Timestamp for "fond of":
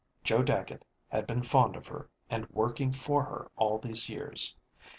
1.43-1.85